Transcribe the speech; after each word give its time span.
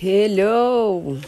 Hello! 0.00 1.18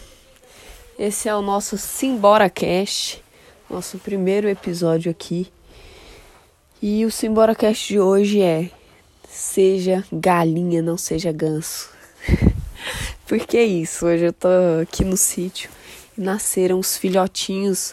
Esse 0.96 1.28
é 1.28 1.34
o 1.34 1.42
nosso 1.42 1.76
Simbora 1.76 2.48
Cast, 2.48 3.20
nosso 3.68 3.98
primeiro 3.98 4.48
episódio 4.48 5.10
aqui. 5.10 5.52
E 6.80 7.04
o 7.04 7.10
Simbora 7.10 7.52
Cast 7.52 7.88
de 7.88 7.98
hoje 7.98 8.40
é 8.40 8.70
Seja 9.28 10.04
galinha, 10.12 10.80
não 10.80 10.96
seja 10.96 11.32
ganso. 11.32 11.90
Por 13.26 13.40
que 13.40 13.60
isso? 13.60 14.06
Hoje 14.06 14.26
eu 14.26 14.32
tô 14.32 14.46
aqui 14.80 15.04
no 15.04 15.16
sítio 15.16 15.68
e 16.16 16.20
nasceram 16.20 16.78
os 16.78 16.96
filhotinhos 16.96 17.92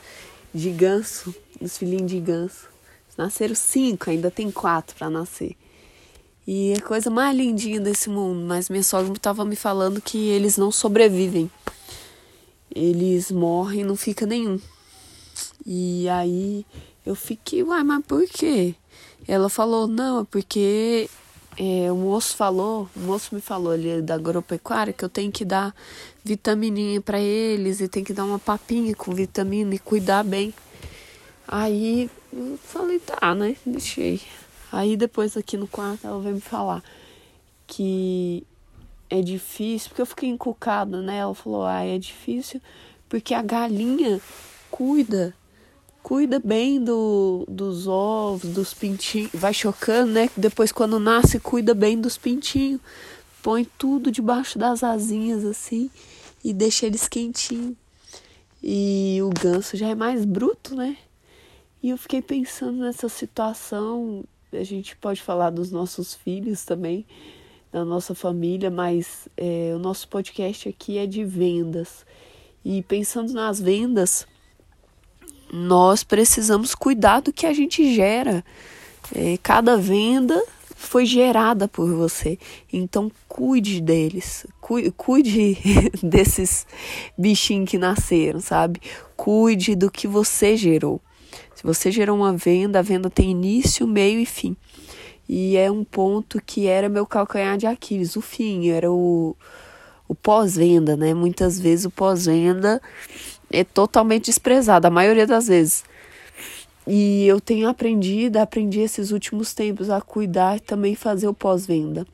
de 0.54 0.70
ganso, 0.70 1.34
os 1.60 1.76
filhinhos 1.76 2.12
de 2.12 2.20
ganso. 2.20 2.70
Nasceram 3.18 3.56
cinco, 3.56 4.12
ainda 4.12 4.30
tem 4.30 4.52
quatro 4.52 4.96
para 4.96 5.10
nascer. 5.10 5.56
E 6.48 6.72
é 6.72 6.78
a 6.78 6.82
coisa 6.82 7.10
mais 7.10 7.36
lindinha 7.36 7.82
desse 7.82 8.10
mundo. 8.10 8.46
Mas 8.46 8.70
minha 8.70 8.82
sogra 8.82 9.12
estava 9.12 9.44
me 9.44 9.58
falando 9.58 10.02
que 10.02 10.18
eles 10.30 10.58
não 10.58 10.72
sobrevivem. 10.72 11.52
Eles 12.74 13.30
morrem 13.30 13.84
não 13.84 13.98
fica 13.98 14.26
nenhum. 14.26 14.58
E 15.66 16.08
aí 16.08 16.66
eu 17.06 17.16
fiquei, 17.16 17.62
uai, 17.64 17.84
mas 17.84 18.06
por 18.06 18.26
quê? 18.26 18.76
Ela 19.28 19.50
falou, 19.50 19.88
não, 19.88 20.22
é 20.22 20.24
porque 20.24 21.10
é, 21.58 21.92
o 21.92 21.96
moço 21.96 22.36
falou, 22.38 22.90
o 22.96 23.00
moço 23.02 23.36
me 23.36 23.42
falou 23.42 23.74
ali 23.74 24.02
da 24.02 24.16
agropecuária 24.16 24.94
que 24.94 25.04
eu 25.04 25.10
tenho 25.10 25.32
que 25.32 25.44
dar 25.44 25.76
vitamininha 26.24 27.02
para 27.02 27.20
eles 27.20 27.82
e 27.82 27.90
tem 27.90 28.04
que 28.04 28.14
dar 28.14 28.24
uma 28.24 28.40
papinha 28.40 28.96
com 28.96 29.14
vitamina 29.14 29.76
e 29.76 29.80
cuidar 29.80 30.24
bem. 30.24 30.54
Aí 31.46 32.10
eu 32.32 32.58
falei, 32.64 33.00
tá, 33.00 33.36
né? 33.36 33.58
Deixei. 33.66 34.22
Aí 34.72 34.98
depois 34.98 35.38
aqui 35.38 35.58
no 35.58 35.68
quarto 35.68 36.06
ela 36.06 36.20
veio 36.20 36.36
me 36.36 36.42
falar 36.42 36.84
que 37.66 38.46
é 39.10 39.22
difícil, 39.22 39.90
porque 39.90 40.02
eu 40.02 40.06
fiquei 40.06 40.30
encucada, 40.30 41.02
né? 41.02 41.18
Ela 41.18 41.36
falou, 41.36 41.66
ah, 41.66 41.84
é 41.84 41.98
difícil 41.98 42.62
porque 43.10 43.34
a 43.34 43.42
galinha 43.42 44.20
cuida, 44.70 45.34
cuida 46.04 46.40
bem 46.40 46.84
do, 46.84 47.46
dos 47.48 47.88
ovos, 47.88 48.50
dos 48.50 48.74
pintinhos, 48.74 49.32
vai 49.34 49.54
chocando, 49.54 50.12
né? 50.12 50.30
Depois 50.36 50.72
quando 50.72 51.00
nasce, 51.00 51.40
cuida 51.40 51.74
bem 51.74 52.00
dos 52.00 52.18
pintinhos, 52.18 52.82
põe 53.42 53.66
tudo 53.78 54.12
debaixo 54.12 54.60
das 54.60 54.84
asinhas 54.84 55.46
assim 55.46 55.90
e 56.44 56.54
deixa 56.54 56.86
eles 56.86 57.08
quentinhos. 57.08 57.76
E 58.62 59.20
o 59.22 59.30
ganso 59.30 59.78
já 59.78 59.88
é 59.88 59.96
mais 59.96 60.26
bruto, 60.26 60.76
né? 60.76 60.98
E 61.82 61.90
eu 61.90 61.98
fiquei 61.98 62.22
pensando 62.22 62.80
nessa 62.80 63.08
situação 63.08 64.26
a 64.52 64.64
gente 64.64 64.96
pode 64.96 65.22
falar 65.22 65.50
dos 65.50 65.72
nossos 65.72 66.14
filhos 66.14 66.64
também, 66.64 67.06
da 67.72 67.84
nossa 67.84 68.16
família, 68.16 68.72
mas 68.72 69.28
é, 69.36 69.74
o 69.76 69.80
nosso 69.80 70.08
podcast 70.08 70.70
aqui 70.70 70.98
é 70.98 71.06
de 71.06 71.24
vendas. 71.24 72.06
E 72.64 72.82
pensando 72.84 73.34
nas 73.34 73.60
vendas, 73.60 74.28
nós 75.52 76.04
precisamos 76.04 76.74
cuidar 76.74 77.22
do 77.22 77.34
que 77.34 77.46
a 77.46 77.54
gente 77.54 77.94
gera. 77.94 78.44
É, 79.16 79.38
cada 79.38 79.78
venda 79.78 80.42
foi 80.76 81.06
gerada 81.06 81.68
por 81.68 81.92
você. 81.94 82.38
Então 82.72 83.12
cuide 83.28 83.82
deles, 83.82 84.46
cuide, 84.62 84.92
cuide 84.92 85.58
desses 86.04 86.66
bichinhos 87.18 87.70
que 87.70 87.78
nasceram, 87.78 88.40
sabe? 88.40 88.82
Cuide 89.16 89.76
do 89.76 89.92
que 89.92 90.08
você 90.08 90.56
gerou. 90.56 91.02
Se 91.56 91.64
você 91.64 91.92
gerou 91.92 92.16
uma 92.16 92.34
venda, 92.34 92.80
a 92.80 92.82
venda 92.82 93.10
tem 93.10 93.32
início, 93.32 93.88
meio 93.88 94.20
e 94.20 94.26
fim. 94.26 94.56
E 95.28 95.58
é 95.58 95.70
um 95.70 95.84
ponto 95.84 96.42
que 96.42 96.68
era 96.68 96.88
meu 96.88 97.06
calcanhar 97.06 97.58
de 97.58 97.66
Aquiles, 97.66 98.16
o 98.16 98.22
fim, 98.22 98.70
era 98.70 98.92
o, 98.92 99.36
o 100.08 100.16
pós-venda, 100.16 100.96
né? 100.96 101.14
Muitas 101.14 101.60
vezes 101.60 101.86
o 101.86 101.92
pós-venda 101.92 102.82
é 103.52 103.64
totalmente 103.64 104.26
desprezado, 104.26 104.88
a 104.88 104.90
maioria 104.90 105.28
das 105.28 105.48
vezes. 105.48 105.84
E 106.86 107.28
eu 107.28 107.42
tenho 107.42 107.68
aprendido, 107.68 108.38
aprendi 108.38 108.80
esses 108.80 109.12
últimos 109.12 109.54
tempos 109.54 109.90
a 109.90 110.00
cuidar 110.00 110.56
e 110.56 110.60
também 110.62 110.96
fazer 110.96 111.28
o 111.28 111.34
pós-venda. 111.34 112.08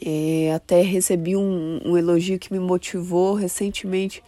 É, 0.00 0.52
até 0.54 0.80
recebi 0.80 1.36
um, 1.36 1.80
um 1.84 1.98
elogio 1.98 2.38
que 2.38 2.52
me 2.52 2.60
motivou 2.60 3.34
recentemente 3.34 4.22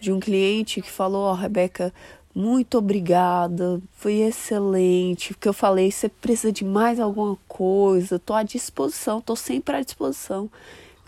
de 0.00 0.10
um 0.10 0.18
cliente 0.18 0.80
que 0.80 0.90
falou: 0.90 1.22
Ó, 1.22 1.32
oh, 1.32 1.34
Rebeca, 1.34 1.92
muito 2.34 2.78
obrigada, 2.78 3.80
foi 3.92 4.20
excelente. 4.20 5.34
Porque 5.34 5.48
eu 5.48 5.52
falei, 5.52 5.90
você 5.90 6.08
precisa 6.08 6.52
de 6.52 6.64
mais 6.64 6.98
alguma 6.98 7.36
coisa, 7.46 8.18
tô 8.18 8.34
à 8.34 8.42
disposição, 8.42 9.20
tô 9.20 9.36
sempre 9.36 9.76
à 9.76 9.82
disposição. 9.82 10.50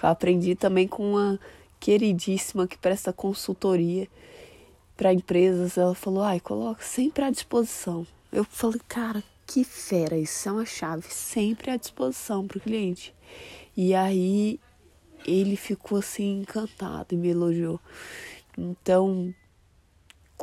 Eu 0.03 0.09
aprendi 0.09 0.55
também 0.55 0.87
com 0.87 1.13
uma 1.13 1.41
queridíssima 1.81 2.67
que 2.67 2.77
presta 2.77 3.13
consultoria 3.13 4.07
para 4.97 5.13
empresas. 5.13 5.79
Ela 5.79 5.95
falou, 5.95 6.23
ai, 6.23 6.41
coloca 6.41 6.83
sempre 6.85 7.25
à 7.25 7.31
disposição. 7.31 8.07
Eu 8.31 8.45
falei, 8.45 8.81
cara, 8.87 9.23
que 9.47 9.65
fera, 9.65 10.17
isso 10.17 10.49
é 10.49 10.53
uma 10.53 10.67
chave, 10.67 11.07
sempre 11.09 11.71
à 11.71 11.77
disposição 11.77 12.47
para 12.47 12.59
o 12.59 12.61
cliente. 12.61 13.15
E 13.77 13.95
aí 13.95 14.61
ele 15.27 15.57
ficou 15.57 15.99
assim 15.99 16.41
encantado 16.41 17.15
e 17.15 17.17
me 17.17 17.29
elogiou. 17.29 17.81
Então, 18.57 19.35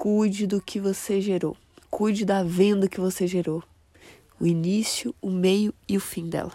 Cuide 0.04 0.48
do 0.48 0.60
que 0.60 0.80
você 0.80 1.22
gerou. 1.22 1.56
Cuide 1.92 2.26
da 2.26 2.42
venda 2.42 2.90
que 2.90 3.00
você 3.00 3.28
gerou. 3.28 3.64
O 4.40 4.48
início, 4.48 5.14
o 5.22 5.30
meio 5.30 5.72
e 5.88 5.96
o 5.96 6.00
fim 6.00 6.28
dela. 6.28 6.52